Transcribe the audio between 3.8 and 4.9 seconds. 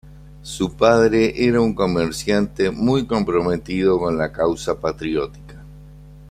con la causa